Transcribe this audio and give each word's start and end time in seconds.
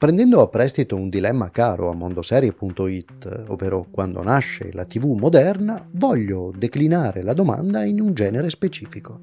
Prendendo 0.00 0.40
a 0.40 0.48
prestito 0.48 0.96
un 0.96 1.10
dilemma 1.10 1.50
caro 1.50 1.90
a 1.90 1.94
mondoserie.it, 1.94 3.44
ovvero 3.48 3.86
quando 3.90 4.22
nasce 4.22 4.70
la 4.72 4.86
TV 4.86 5.04
moderna, 5.08 5.86
voglio 5.90 6.54
declinare 6.56 7.22
la 7.22 7.34
domanda 7.34 7.84
in 7.84 8.00
un 8.00 8.14
genere 8.14 8.48
specifico. 8.48 9.20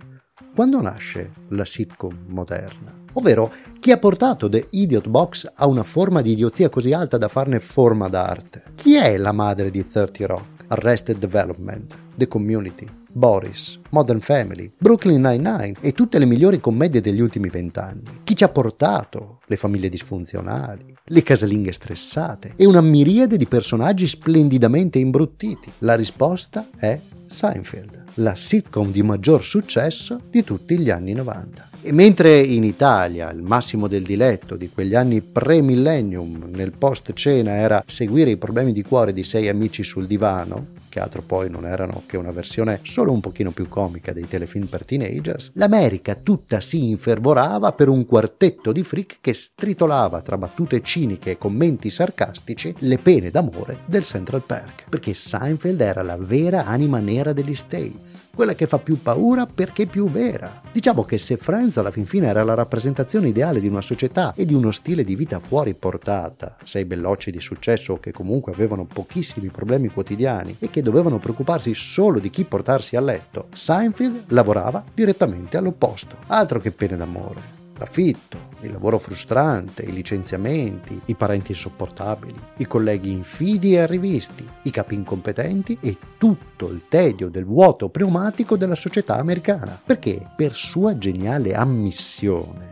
Quando 0.54 0.79
nasce 0.79 1.32
la 1.50 1.66
sitcom 1.66 2.26
moderna? 2.28 2.94
Ovvero, 3.13 3.52
chi 3.79 3.92
ha 3.92 3.98
portato 3.98 4.48
The 4.48 4.68
Idiot 4.70 5.10
Box 5.10 5.52
a 5.55 5.66
una 5.66 5.82
forma 5.82 6.21
di 6.21 6.34
idiozia 6.34 6.70
così 6.70 6.94
alta 6.94 7.18
da 7.18 7.28
farne 7.28 7.59
forma 7.59 8.07
d'arte? 8.07 8.62
Chi 8.75 8.98
è 8.98 9.18
la 9.18 9.32
madre 9.32 9.71
di 9.71 9.84
30 9.84 10.28
Rock, 10.28 10.57
Arrested 10.68 11.18
Development, 11.18 11.93
The 12.15 12.27
Community, 12.27 12.88
Boris, 13.11 13.79
Modern 13.91 14.20
Family, 14.20 14.71
Brooklyn 14.77 15.21
Nine-Nine 15.21 15.75
e 15.81 15.93
tutte 15.93 16.20
le 16.20 16.25
migliori 16.25 16.59
commedie 16.59 17.02
degli 17.02 17.20
ultimi 17.20 17.49
vent'anni. 17.49 18.21
Chi 18.23 18.36
ci 18.36 18.43
ha 18.43 18.49
portato 18.49 19.39
le 19.45 19.55
famiglie 19.55 19.89
disfunzionali, 19.89 20.95
le 21.03 21.23
casalinghe 21.23 21.71
stressate 21.71 22.53
e 22.55 22.66
una 22.66 22.81
miriade 22.81 23.38
di 23.38 23.45
personaggi 23.45 24.08
splendidamente 24.08 24.99
imbruttiti? 24.99 25.72
La 25.80 25.95
risposta 25.95 26.70
è 26.75 26.99
Seinfeld, 27.27 28.03
la 28.16 28.36
sitcom 28.36 28.91
di 28.91 29.03
maggior 29.03 29.44
successo 29.44 30.22
di 30.30 30.44
tutti 30.44 30.77
gli 30.77 30.89
anni 30.89 31.13
90. 31.13 31.70
E 31.88 31.94
mentre 31.94 32.41
in 32.41 32.66
Italia 32.66 33.32
il 33.32 33.41
massimo 33.41 33.88
del 33.88 34.04
diletto 34.04 34.58
di 34.58 34.70
quegli 34.70 34.94
anni 34.94 35.22
pre-millennium 35.22 36.50
nel 36.54 36.73
post 36.78 37.14
cena 37.14 37.54
era 37.54 37.82
seguire 37.88 38.30
i 38.30 38.36
problemi 38.36 38.73
di 38.73 38.84
cuore 38.84 39.14
di 39.14 39.23
sei 39.23 39.48
amici 39.48 39.86
sul 39.86 40.05
divano, 40.05 40.66
che 40.90 41.00
altro 41.00 41.22
poi 41.22 41.50
non 41.50 41.66
erano 41.66 42.04
che 42.05 42.18
una 42.18 42.32
versione 42.32 42.80
solo 42.84 43.12
un 43.12 43.20
pochino 43.20 43.52
più 43.52 43.68
comica 43.68 44.14
dei 44.14 44.28
telefilm 44.28 44.68
per 44.68 44.86
teenagers, 44.86 45.52
l'America 45.55 46.16
tutta 46.16 46.59
si 46.59 46.90
infervorava 46.90 47.72
per 47.73 47.90
un 47.90 48.05
quartetto 48.05 48.72
di 48.72 48.84
freak 48.84 49.18
che 49.22 49.34
stritolava 49.34 50.22
tra 50.22 50.38
battute 50.38 50.81
ciniche 50.81 51.31
e 51.31 51.38
commenti 51.38 51.90
sarcastici 51.90 52.73
le 52.80 52.98
pene 52.98 53.30
d'amore 53.30 53.80
del 53.86 54.04
Central 54.04 54.44
Park, 54.44 54.86
perché 54.89 55.14
Seinfeld 55.14 55.81
era 55.81 56.02
la 56.02 56.17
vera 56.17 56.66
anima 56.66 57.00
nera 57.00 57.33
degli 57.33 57.56
States 57.56 58.26
quella 58.38 58.54
che 58.54 58.67
fa 58.67 58.78
più 58.78 59.02
paura 59.02 59.48
perché 59.48 59.88
più 59.88 60.08
vera. 60.08 60.61
Diciamo 60.72 61.04
che 61.06 61.17
se 61.17 61.38
Friends 61.38 61.78
alla 61.78 61.89
fin 61.89 62.06
fine 62.06 62.28
era 62.28 62.44
la 62.44 62.54
rappresentazione 62.54 63.30
ideale 63.30 63.59
di 63.59 63.67
una 63.67 63.81
società 63.81 64.36
e 64.36 64.45
di 64.45 64.54
uno 64.54 64.70
stile 64.70 65.04
di 65.04 65.16
vita 65.16 65.39
fuori 65.39 65.73
portata, 65.73 66.56
sei 66.64 66.86
bellocci 66.86 67.31
di 67.31 67.39
successo 67.39 67.98
che 67.98 68.11
comunque 68.11 68.52
avevano 68.52 68.86
pochissimi 68.86 69.48
problemi 69.48 69.88
quotidiani 69.88 70.58
e 70.59 70.70
che 70.70 70.77
dovevano 70.81 71.20
preoccuparsi 71.20 71.73
solo 71.73 72.20
di 72.20 72.30
chi 72.30 72.44
portarsi 72.44 72.95
a 72.95 73.02
letto, 73.02 73.47
Seinfeld 73.52 74.25
lavorava 74.30 74.83
direttamente 74.94 75.58
all'opposto, 75.58 76.17
altro 76.28 76.59
che 76.59 76.72
pene 76.72 76.97
d'amore 76.97 77.58
l'affitto, 77.78 78.50
il 78.61 78.72
lavoro 78.72 78.98
frustrante, 78.98 79.83
i 79.83 79.92
licenziamenti, 79.92 81.00
i 81.05 81.16
parenti 81.16 81.52
insopportabili, 81.52 82.36
i 82.58 82.67
colleghi 82.67 83.11
infidi 83.11 83.73
e 83.73 83.80
arrivisti, 83.80 84.48
i 84.64 84.72
capi 84.72 84.95
incompetenti 84.95 85.78
e 85.81 85.98
tutto 86.17 86.70
il 86.70 86.83
tedio 86.89 87.30
del 87.30 87.45
vuoto 87.45 87.89
pneumatico 87.89 88.58
della 88.58 88.75
società 88.75 89.17
americana. 89.17 89.80
Perché, 89.83 90.25
per 90.36 90.53
sua 90.53 90.98
geniale 90.98 91.53
ammissione, 91.53 92.72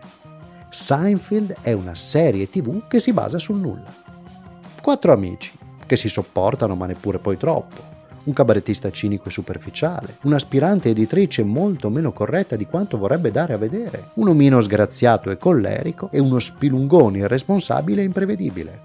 Seinfeld 0.69 1.57
è 1.61 1.71
una 1.71 1.95
serie 1.95 2.49
tv 2.49 2.87
che 2.87 2.99
si 2.99 3.13
basa 3.13 3.37
sul 3.37 3.57
nulla. 3.57 3.93
Quattro 4.81 5.13
amici, 5.13 5.51
che 5.85 5.97
si 5.97 6.09
sopportano 6.09 6.75
ma 6.75 6.85
neppure 6.85 7.19
poi 7.19 7.37
troppo, 7.37 7.93
un 8.25 8.33
cabarettista 8.33 8.91
cinico 8.91 9.29
e 9.29 9.31
superficiale, 9.31 10.17
un'aspirante 10.23 10.89
editrice 10.89 11.43
molto 11.43 11.89
meno 11.89 12.11
corretta 12.11 12.55
di 12.55 12.67
quanto 12.67 12.97
vorrebbe 12.97 13.31
dare 13.31 13.53
a 13.53 13.57
vedere, 13.57 14.11
un 14.15 14.27
omino 14.27 14.61
sgraziato 14.61 15.31
e 15.31 15.37
collerico 15.37 16.09
e 16.11 16.19
uno 16.19 16.39
spilungone 16.39 17.19
irresponsabile 17.19 18.01
e 18.01 18.05
imprevedibile. 18.05 18.79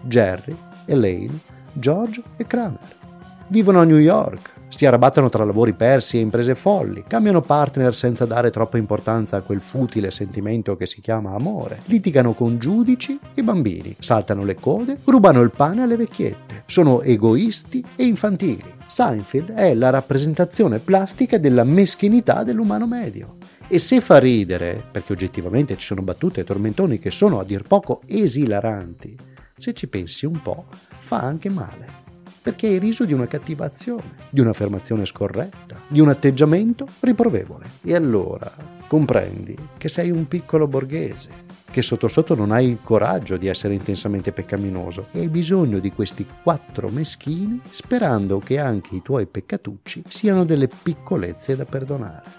Jerry, 0.00 0.56
Elaine, 0.84 1.38
George 1.72 2.22
e 2.36 2.46
Kramer. 2.46 3.03
Vivono 3.48 3.80
a 3.80 3.84
New 3.84 3.98
York, 3.98 4.52
si 4.68 4.86
arrabattano 4.86 5.28
tra 5.28 5.44
lavori 5.44 5.74
persi 5.74 6.16
e 6.16 6.20
imprese 6.20 6.54
folli, 6.54 7.04
cambiano 7.06 7.42
partner 7.42 7.94
senza 7.94 8.24
dare 8.24 8.50
troppa 8.50 8.78
importanza 8.78 9.36
a 9.36 9.42
quel 9.42 9.60
futile 9.60 10.10
sentimento 10.10 10.76
che 10.76 10.86
si 10.86 11.02
chiama 11.02 11.34
amore, 11.34 11.82
litigano 11.84 12.32
con 12.32 12.58
giudici 12.58 13.18
e 13.34 13.42
bambini, 13.42 13.94
saltano 13.98 14.44
le 14.44 14.54
code, 14.54 14.98
rubano 15.04 15.42
il 15.42 15.50
pane 15.50 15.82
alle 15.82 15.96
vecchiette, 15.96 16.62
sono 16.66 17.02
egoisti 17.02 17.84
e 17.96 18.04
infantili. 18.04 18.72
Seinfeld 18.86 19.52
è 19.52 19.74
la 19.74 19.90
rappresentazione 19.90 20.78
plastica 20.78 21.36
della 21.38 21.64
meschinità 21.64 22.44
dell'umano 22.44 22.86
medio. 22.86 23.36
E 23.68 23.78
se 23.78 24.00
fa 24.00 24.18
ridere, 24.18 24.82
perché 24.90 25.12
oggettivamente 25.12 25.76
ci 25.76 25.86
sono 25.86 26.02
battute 26.02 26.40
e 26.40 26.44
tormentoni 26.44 26.98
che 26.98 27.10
sono 27.10 27.38
a 27.38 27.44
dir 27.44 27.62
poco 27.62 28.00
esilaranti, 28.06 29.16
se 29.56 29.72
ci 29.74 29.86
pensi 29.86 30.26
un 30.26 30.40
po', 30.42 30.64
fa 30.98 31.20
anche 31.20 31.48
male 31.48 32.03
perché 32.44 32.66
hai 32.66 32.78
riso 32.78 33.06
di 33.06 33.14
una 33.14 33.26
cattiva 33.26 33.64
azione, 33.64 34.16
di 34.28 34.40
un'affermazione 34.40 35.06
scorretta, 35.06 35.80
di 35.88 35.98
un 36.00 36.10
atteggiamento 36.10 36.86
riprovevole. 37.00 37.64
E 37.82 37.94
allora 37.94 38.52
comprendi 38.86 39.56
che 39.78 39.88
sei 39.88 40.10
un 40.10 40.28
piccolo 40.28 40.66
borghese, 40.66 41.30
che 41.70 41.80
sotto 41.80 42.06
sotto 42.06 42.34
non 42.34 42.52
hai 42.52 42.68
il 42.68 42.80
coraggio 42.82 43.38
di 43.38 43.46
essere 43.46 43.72
intensamente 43.72 44.30
peccaminoso 44.30 45.06
e 45.12 45.20
hai 45.20 45.30
bisogno 45.30 45.78
di 45.78 45.90
questi 45.90 46.26
quattro 46.42 46.90
meschini 46.90 47.62
sperando 47.70 48.40
che 48.40 48.58
anche 48.58 48.94
i 48.94 49.00
tuoi 49.00 49.24
peccatucci 49.24 50.02
siano 50.08 50.44
delle 50.44 50.68
piccolezze 50.68 51.56
da 51.56 51.64
perdonare. 51.64 52.30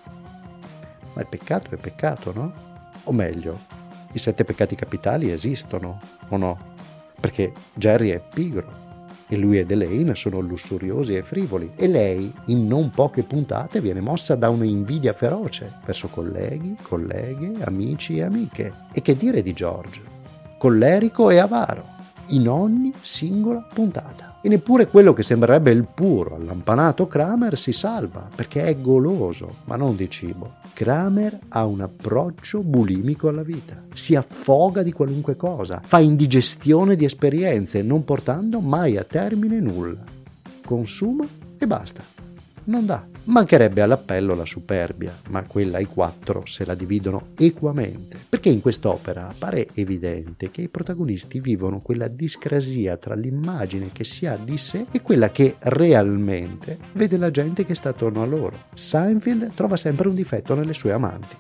Ma 1.14 1.22
il 1.22 1.28
peccato 1.28 1.72
è 1.72 1.78
peccato, 1.78 2.32
no? 2.32 2.54
O 3.06 3.12
meglio, 3.12 3.60
i 4.12 4.20
sette 4.20 4.44
peccati 4.44 4.76
capitali 4.76 5.32
esistono, 5.32 6.00
o 6.28 6.38
no? 6.38 6.74
Perché 7.20 7.54
Jerry 7.74 8.10
è 8.10 8.22
pigro, 8.22 8.86
e 9.28 9.38
lui 9.38 9.58
ed 9.58 9.72
Elaine 9.72 10.16
sono 10.16 10.40
lussuriosi 10.40 11.16
e 11.16 11.24
frivoli 11.24 11.72
e 11.76 11.88
lei 11.88 12.32
in 12.46 12.68
non 12.68 12.90
poche 12.92 13.24
puntate 13.24 13.82
viene 13.82 14.02
mossa 14.02 14.36
da 14.36 14.50
un'invidia 14.50 15.14
feroce 15.14 15.72
verso 15.86 16.08
colleghi, 16.08 16.76
colleghe, 16.82 17.54
amici 17.62 18.18
e 18.18 18.24
amiche. 18.24 18.74
E 18.94 19.02
che 19.02 19.18
dire 19.18 19.42
di 19.42 19.54
George? 19.54 20.02
Collerico 20.58 21.30
e 21.30 21.38
avaro 21.38 21.95
in 22.30 22.48
ogni 22.50 22.94
singola 23.02 23.68
puntata. 23.74 24.40
E 24.42 24.50
neppure 24.50 24.88
quello 24.88 25.14
che 25.14 25.24
sembrerebbe 25.24 25.72
il 25.72 25.88
puro, 25.92 26.36
allampanato 26.36 27.08
Kramer 27.08 27.58
si 27.58 27.72
salva, 27.72 28.28
perché 28.34 28.66
è 28.66 28.80
goloso, 28.80 29.56
ma 29.66 29.76
non 29.76 29.96
di 29.96 30.10
cibo. 30.10 30.56
Kramer 30.74 31.40
ha 31.50 31.66
un 31.66 31.82
approccio 31.82 32.62
bulimico 32.62 33.30
alla 33.30 33.44
vita, 33.44 33.82
si 33.94 34.16
affoga 34.16 34.84
di 34.84 34.92
qualunque 34.92 35.36
cosa, 35.36 35.82
fa 35.84 36.00
indigestione 36.00 36.96
di 36.96 37.06
esperienze, 37.06 37.82
non 37.82 38.04
portando 38.04 38.60
mai 38.60 38.98
a 38.98 39.04
termine 39.04 39.60
nulla. 39.60 40.04
Consuma 40.64 41.26
e 41.58 41.66
basta. 41.66 42.04
Non 42.66 42.86
dà. 42.86 43.15
Mancherebbe 43.28 43.82
all'appello 43.82 44.36
la 44.36 44.46
superbia, 44.46 45.12
ma 45.30 45.42
quella 45.44 45.78
ai 45.78 45.86
quattro 45.86 46.44
se 46.46 46.64
la 46.64 46.76
dividono 46.76 47.30
equamente, 47.38 48.20
perché 48.30 48.50
in 48.50 48.62
quest'opera 48.62 49.28
appare 49.28 49.68
evidente 49.74 50.52
che 50.52 50.62
i 50.62 50.70
protagonisti 50.70 51.40
vivono 51.40 51.82
quella 51.82 52.08
discrasia 52.08 52.98
tra 52.98 53.16
l'immagine 53.16 53.90
che 53.92 54.04
si 54.04 54.28
ha 54.28 54.38
di 54.38 54.60
sé 54.60 54.86
e 54.92 55.02
quella 55.02 55.32
che 55.32 55.56
realmente 55.58 56.78
vede 56.94 57.18
la 57.18 57.32
gente 57.32 57.66
che 57.66 57.74
sta 57.74 57.90
attorno 57.90 58.22
a 58.22 58.28
loro. 58.28 58.66
Seinfeld 58.76 59.56
trova 59.56 59.76
sempre 59.76 60.08
un 60.08 60.14
difetto 60.14 60.54
nelle 60.54 60.76
sue 60.76 60.92
amanti, 60.92 61.36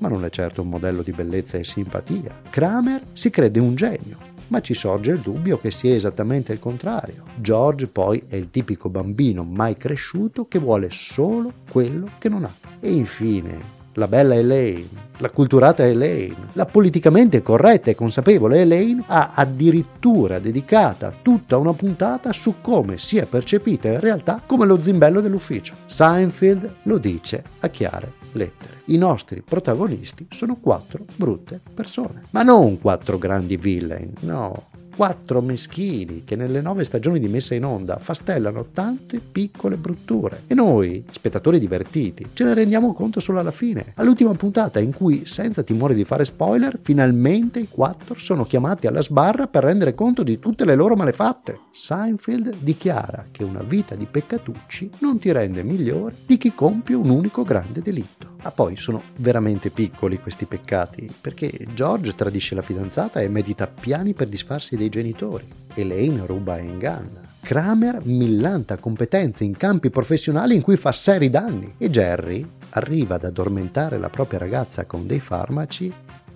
ma 0.00 0.08
non 0.08 0.26
è 0.26 0.30
certo 0.30 0.60
un 0.60 0.68
modello 0.68 1.00
di 1.00 1.12
bellezza 1.12 1.56
e 1.56 1.64
simpatia. 1.64 2.42
Kramer 2.50 3.02
si 3.14 3.30
crede 3.30 3.60
un 3.60 3.74
genio, 3.74 4.18
ma 4.50 4.60
ci 4.60 4.74
sorge 4.74 5.12
il 5.12 5.20
dubbio 5.20 5.58
che 5.58 5.70
sia 5.70 5.94
esattamente 5.94 6.52
il 6.52 6.60
contrario. 6.60 7.24
George 7.36 7.86
poi 7.86 8.22
è 8.28 8.36
il 8.36 8.50
tipico 8.50 8.88
bambino 8.88 9.42
mai 9.42 9.76
cresciuto 9.76 10.46
che 10.46 10.58
vuole 10.58 10.88
solo 10.90 11.52
quello 11.70 12.08
che 12.18 12.28
non 12.28 12.44
ha. 12.44 12.54
E 12.78 12.90
infine, 12.90 13.79
la 13.94 14.06
bella 14.06 14.34
Elaine, 14.34 14.88
la 15.18 15.30
culturata 15.30 15.86
Elaine, 15.86 16.48
la 16.52 16.66
politicamente 16.66 17.42
corretta 17.42 17.90
e 17.90 17.94
consapevole 17.94 18.60
Elaine 18.60 19.02
ha 19.06 19.32
addirittura 19.34 20.38
dedicata 20.38 21.12
tutta 21.22 21.56
una 21.56 21.72
puntata 21.72 22.32
su 22.32 22.56
come 22.60 22.98
sia 22.98 23.26
percepita 23.26 23.88
in 23.88 24.00
realtà 24.00 24.40
come 24.44 24.66
lo 24.66 24.80
zimbello 24.80 25.20
dell'ufficio. 25.20 25.74
Seinfeld 25.86 26.70
lo 26.84 26.98
dice 26.98 27.42
a 27.60 27.68
chiare 27.68 28.12
lettere. 28.32 28.82
I 28.86 28.96
nostri 28.96 29.42
protagonisti 29.42 30.26
sono 30.30 30.56
quattro 30.56 31.04
brutte 31.16 31.60
persone, 31.74 32.22
ma 32.30 32.42
non 32.42 32.80
quattro 32.80 33.18
grandi 33.18 33.56
villain, 33.56 34.12
no, 34.20 34.69
quattro 35.00 35.40
meschini 35.40 36.24
che 36.26 36.36
nelle 36.36 36.60
nove 36.60 36.84
stagioni 36.84 37.18
di 37.18 37.26
messa 37.26 37.54
in 37.54 37.64
onda 37.64 37.96
fastellano 37.96 38.66
tante 38.70 39.18
piccole 39.18 39.76
brutture. 39.76 40.42
E 40.46 40.52
noi, 40.52 41.02
spettatori 41.10 41.58
divertiti, 41.58 42.26
ce 42.34 42.44
ne 42.44 42.52
rendiamo 42.52 42.92
conto 42.92 43.18
solo 43.18 43.38
alla 43.38 43.50
fine, 43.50 43.94
all'ultima 43.94 44.34
puntata 44.34 44.78
in 44.78 44.92
cui, 44.92 45.24
senza 45.24 45.62
timore 45.62 45.94
di 45.94 46.04
fare 46.04 46.26
spoiler, 46.26 46.78
finalmente 46.82 47.60
i 47.60 47.68
quattro 47.70 48.18
sono 48.18 48.44
chiamati 48.44 48.86
alla 48.86 49.00
sbarra 49.00 49.46
per 49.46 49.64
rendere 49.64 49.94
conto 49.94 50.22
di 50.22 50.38
tutte 50.38 50.66
le 50.66 50.74
loro 50.74 50.96
malefatte. 50.96 51.60
Seinfeld 51.72 52.56
dichiara 52.58 53.24
che 53.30 53.42
una 53.42 53.62
vita 53.62 53.94
di 53.94 54.04
peccatucci 54.04 54.90
non 54.98 55.18
ti 55.18 55.32
rende 55.32 55.62
migliore 55.62 56.14
di 56.26 56.36
chi 56.36 56.52
compie 56.54 56.94
un 56.94 57.08
unico 57.08 57.42
grande 57.42 57.80
delitto. 57.80 58.29
Ma 58.42 58.50
poi 58.50 58.76
sono 58.76 59.02
veramente 59.16 59.70
piccoli 59.70 60.18
questi 60.18 60.46
peccati, 60.46 61.12
perché 61.20 61.50
George 61.74 62.14
tradisce 62.14 62.54
la 62.54 62.62
fidanzata 62.62 63.20
e 63.20 63.28
medita 63.28 63.66
piani 63.66 64.14
per 64.14 64.28
disfarsi 64.28 64.76
dei 64.76 64.88
genitori. 64.88 65.46
Elaine 65.74 66.24
ruba 66.26 66.56
e 66.56 66.64
inganna. 66.64 67.20
Kramer 67.40 68.00
millanta 68.04 68.76
competenze 68.76 69.44
in 69.44 69.56
campi 69.56 69.90
professionali 69.90 70.54
in 70.54 70.62
cui 70.62 70.76
fa 70.76 70.92
seri 70.92 71.30
danni 71.30 71.74
e 71.78 71.88
Jerry 71.88 72.46
arriva 72.70 73.16
ad 73.16 73.24
addormentare 73.24 73.98
la 73.98 74.10
propria 74.10 74.38
ragazza 74.38 74.84
con 74.84 75.06
dei 75.06 75.20
farmaci 75.20 75.92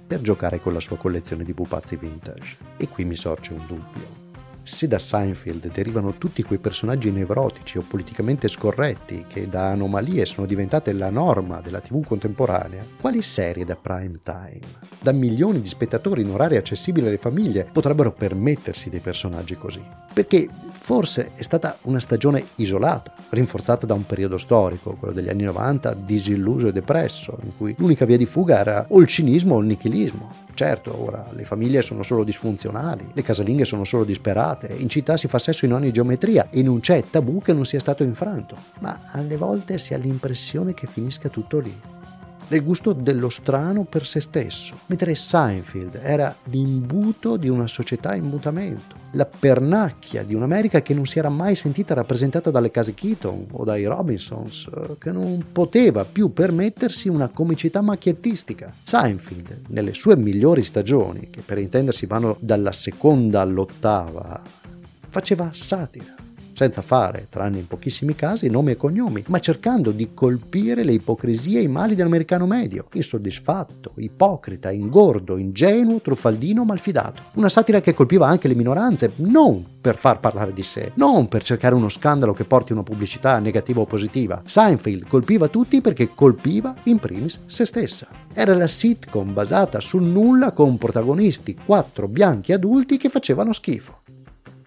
per 0.07 0.21
giocare 0.21 0.61
con 0.61 0.73
la 0.73 0.81
sua 0.81 0.97
collezione 0.97 1.45
di 1.45 1.55
pupazzi 1.55 1.97
vintage. 1.97 2.57
E 2.77 2.89
qui 2.89 3.05
mi 3.05 3.17
sorge 3.17 3.53
un 3.53 3.67
dubbio. 3.67 4.24
Se 4.67 4.89
da 4.89 4.99
Seinfeld 4.99 5.71
derivano 5.71 6.15
tutti 6.17 6.43
quei 6.43 6.59
personaggi 6.59 7.11
nevrotici 7.11 7.77
o 7.77 7.85
politicamente 7.87 8.49
scorretti 8.49 9.27
che 9.29 9.47
da 9.47 9.69
anomalie 9.69 10.25
sono 10.25 10.47
diventate 10.47 10.95
la 10.95 11.11
norma 11.11 11.61
della 11.61 11.81
TV 11.81 12.03
contemporanea, 12.03 12.83
quali 12.99 13.21
serie 13.21 13.67
da 13.67 13.77
prime 13.77 14.21
time, 14.23 14.61
da 15.03 15.13
milioni 15.13 15.61
di 15.61 15.69
spettatori 15.69 16.23
in 16.23 16.31
orario 16.31 16.59
accessibile 16.59 17.09
alle 17.09 17.19
famiglie, 17.19 17.69
potrebbero 17.71 18.13
permettersi 18.13 18.89
dei 18.89 19.01
personaggi 19.01 19.55
così? 19.55 19.83
Perché 20.15 20.49
forse 20.73 21.33
è 21.35 21.43
stata 21.43 21.77
una 21.83 22.01
stagione 22.01 22.47
isolata, 22.55 23.13
rinforzata 23.29 23.85
da 23.85 23.93
un 23.93 24.07
periodo 24.07 24.39
storico, 24.39 24.95
quello 24.95 25.13
degli 25.13 25.29
anni 25.29 25.43
90, 25.43 25.93
disilluso 25.93 26.69
e 26.69 26.73
depresso, 26.73 27.37
in 27.43 27.51
cui 27.55 27.75
l'unica 27.77 28.07
via 28.07 28.17
di 28.17 28.25
fuga 28.25 28.61
era 28.61 28.87
o 28.89 28.99
il 29.03 29.07
cinismo 29.09 29.57
o 29.57 29.61
il 29.61 29.67
nichilismo. 29.67 30.43
Certo, 30.55 31.03
ora 31.03 31.27
le 31.33 31.45
famiglie 31.45 31.83
sono 31.83 32.05
solo 32.05 32.23
disfunzionali, 32.23 33.11
le 33.13 33.23
casalinghe 33.23 33.65
sono 33.65 33.83
solo 33.83 34.05
disperate, 34.05 34.73
in 34.79 34.89
città 34.89 35.17
si 35.17 35.27
fa 35.27 35.39
sesso 35.39 35.65
in 35.65 35.73
ogni 35.73 35.93
geometria 35.93 36.47
e 36.49 36.63
non 36.63 36.79
c'è 36.79 37.03
tabù 37.11 37.41
che 37.41 37.53
non 37.53 37.67
sia 37.67 37.81
stato 37.81 38.05
infranto, 38.05 38.57
ma 38.79 39.01
alle 39.11 39.37
volte 39.37 39.79
si 39.79 39.95
ha 39.95 39.99
l'impressione 39.99 40.73
che 40.73 40.87
finisca 40.87 41.29
tutto 41.29 41.59
lì 41.59 41.94
del 42.49 42.63
gusto 42.63 42.93
dello 42.93 43.29
strano 43.29 43.85
per 43.85 44.07
se 44.07 44.21
stesso, 44.21 44.75
mentre 44.87 45.15
Seinfeld 45.15 46.01
era 46.03 46.35
l'imbuto 46.45 47.37
di 47.37 47.49
una 47.49 47.67
società 47.67 48.15
in 48.15 48.25
mutamento, 48.25 48.97
la 49.13 49.27
pernacchia 49.27 50.23
di 50.23 50.35
un'America 50.35 50.83
che 50.83 50.95
non 50.95 51.07
si 51.07 51.19
era 51.19 51.29
mai 51.29 51.55
sentita 51.55 51.95
rappresentata 51.95 52.51
dalle 52.51 52.71
case 52.71 52.95
Keaton 52.95 53.47
o 53.53 53.65
dai 53.65 53.85
Robinsons, 53.85 54.69
eh, 54.75 54.97
che 54.99 55.11
non 55.11 55.47
poteva 55.53 56.05
più 56.05 56.33
permettersi 56.33 57.09
una 57.09 57.29
comicità 57.29 57.81
macchiettistica. 57.81 58.73
Seinfeld, 58.83 59.63
nelle 59.69 59.95
sue 59.95 60.17
migliori 60.17 60.63
stagioni, 60.63 61.31
che 61.31 61.43
per 61.43 61.59
intendersi 61.59 62.07
vanno 62.07 62.37
dalla 62.41 62.73
seconda 62.73 63.41
all'ottava, 63.41 64.43
faceva 65.09 65.51
satira 65.53 66.23
senza 66.55 66.83
fare, 66.83 67.27
tranne 67.29 67.59
in 67.59 67.67
pochissimi 67.67 68.15
casi, 68.15 68.49
nomi 68.49 68.73
e 68.73 68.77
cognomi, 68.77 69.25
ma 69.27 69.41
cercando 69.41 69.91
di 69.91 70.11
colpire 70.15 70.85
le 70.85 70.93
ipocrisie 70.93 71.59
e 71.59 71.65
i 71.65 71.69
mali 71.69 71.95
dell'americano 71.95 72.47
medio, 72.47 72.87
insoddisfatto, 72.93 73.93
ipocrita, 73.97 74.71
ingordo, 74.71 75.37
ingenuo, 75.37 76.01
truffaldino, 76.01 76.65
malfidato. 76.65 77.23
Una 77.35 77.49
satira 77.49 77.81
che 77.81 77.93
colpiva 77.95 78.27
anche 78.27 78.49
le 78.49 78.55
minoranze, 78.55 79.13
non 79.17 79.73
per 79.85 79.99
far 79.99 80.19
parlare 80.19 80.55
di 80.55 80.63
sé, 80.63 80.93
non 80.95 81.29
per 81.29 81.43
cercare 81.43 81.75
uno 81.75 81.91
scandalo 81.91 82.33
che 82.33 82.45
porti 82.45 82.73
una 82.73 82.83
pubblicità 82.83 83.39
negativa 83.39 83.81
o 83.81 83.85
positiva. 83.85 84.41
Seinfeld 84.43 85.07
colpiva 85.07 85.49
tutti 85.49 85.83
perché 85.83 86.15
colpiva 86.15 86.75
in 86.85 86.99
primis 86.99 87.41
se 87.45 87.67
stessa. 87.67 88.09
Era 88.33 88.55
la 88.55 88.67
sitcom 88.67 89.35
basata 89.35 89.81
sul 89.81 90.03
nulla 90.03 90.53
con 90.53 90.79
protagonisti 90.79 91.57
quattro 91.67 92.09
bianchi 92.09 92.53
adulti 92.53 92.97
che 92.97 93.11
facevano 93.11 93.53
schifo 93.53 94.04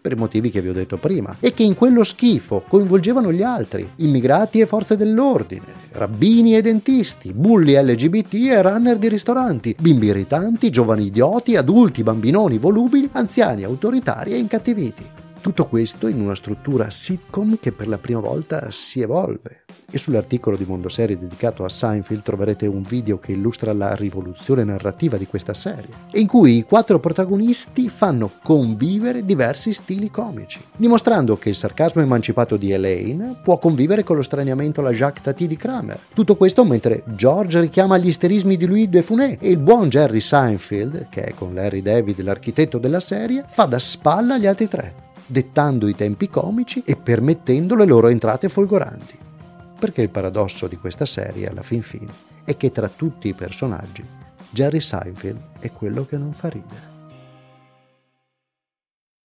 per 0.07 0.15
i 0.15 0.19
motivi 0.19 0.49
che 0.49 0.61
vi 0.61 0.69
ho 0.69 0.73
detto 0.73 0.95
prima, 0.95 1.35
e 1.41 1.53
che 1.53 1.63
in 1.63 1.75
quello 1.75 2.03
schifo 2.03 2.63
coinvolgevano 2.65 3.33
gli 3.33 3.43
altri, 3.43 3.85
immigrati 3.97 4.61
e 4.61 4.65
forze 4.65 4.95
dell'ordine, 4.95 5.65
rabbini 5.91 6.55
e 6.55 6.61
dentisti, 6.61 7.33
bulli 7.33 7.73
LGBT 7.73 8.33
e 8.35 8.61
runner 8.61 8.97
di 8.97 9.09
ristoranti, 9.09 9.75
bimbi 9.77 10.07
irritanti, 10.07 10.69
giovani 10.69 11.07
idioti, 11.07 11.57
adulti, 11.57 12.03
bambinoni 12.03 12.57
volubili, 12.57 13.09
anziani 13.11 13.63
autoritari 13.63 14.31
e 14.31 14.37
incattiviti. 14.37 15.16
Tutto 15.41 15.65
questo 15.67 16.07
in 16.07 16.19
una 16.19 16.35
struttura 16.35 16.89
sitcom 16.89 17.57
che 17.59 17.71
per 17.71 17.87
la 17.87 17.97
prima 17.97 18.19
volta 18.19 18.69
si 18.71 19.01
evolve, 19.01 19.65
e 19.89 19.97
sull'articolo 19.97 20.57
di 20.57 20.65
Mondoserie 20.65 21.17
dedicato 21.17 21.63
a 21.63 21.69
Seinfeld 21.69 22.21
troverete 22.21 22.67
un 22.67 22.81
video 22.81 23.19
che 23.19 23.31
illustra 23.31 23.71
la 23.71 23.95
rivoluzione 23.95 24.65
narrativa 24.65 25.15
di 25.15 25.25
questa 25.25 25.53
serie, 25.53 25.87
in 26.13 26.27
cui 26.27 26.57
i 26.57 26.63
quattro 26.63 26.99
protagonisti 26.99 27.87
fanno 27.87 28.31
convivere 28.43 29.23
diversi 29.23 29.71
stili 29.71 30.11
comici, 30.11 30.59
dimostrando 30.75 31.37
che 31.37 31.49
il 31.49 31.55
sarcasmo 31.55 32.01
emancipato 32.01 32.57
di 32.57 32.71
Elaine 32.71 33.37
può 33.41 33.57
convivere 33.57 34.03
con 34.03 34.17
lo 34.17 34.23
straniamento 34.23 34.81
alla 34.81 34.91
Jacques 34.91 35.23
Tati 35.23 35.47
di 35.47 35.55
Kramer. 35.55 35.99
Tutto 36.13 36.35
questo 36.35 36.65
mentre 36.65 37.03
George 37.15 37.61
richiama 37.61 37.97
gli 37.97 38.07
isterismi 38.07 38.57
di 38.57 38.65
Louis 38.65 38.87
de 38.87 39.01
Funès 39.01 39.37
e 39.39 39.49
il 39.49 39.57
buon 39.57 39.87
Jerry 39.87 40.19
Seinfeld, 40.19 41.07
che 41.09 41.23
è 41.23 41.33
con 41.33 41.53
Larry 41.53 41.81
David 41.81 42.21
l'architetto 42.21 42.77
della 42.77 42.99
serie, 42.99 43.45
fa 43.47 43.63
da 43.65 43.79
spalla 43.79 44.33
agli 44.33 44.47
altri 44.47 44.67
tre 44.67 45.05
dettando 45.27 45.87
i 45.87 45.95
tempi 45.95 46.29
comici 46.29 46.81
e 46.85 46.95
permettendo 46.95 47.75
le 47.75 47.85
loro 47.85 48.07
entrate 48.07 48.49
folgoranti 48.49 49.25
perché 49.77 50.01
il 50.01 50.09
paradosso 50.09 50.67
di 50.67 50.77
questa 50.77 51.05
serie, 51.05 51.47
alla 51.47 51.61
fin 51.61 51.81
fine, 51.81 52.11
è 52.43 52.57
che 52.57 52.71
tra 52.71 52.87
tutti 52.87 53.27
i 53.27 53.33
personaggi, 53.33 54.03
Jerry 54.49 54.79
Seinfeld 54.79 55.39
è 55.59 55.71
quello 55.71 56.05
che 56.05 56.17
non 56.17 56.33
fa 56.33 56.49
ridere. 56.49 56.95